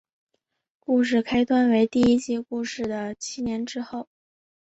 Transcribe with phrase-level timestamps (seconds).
[0.79, 4.07] 故事开端为第一季故事的七年之后。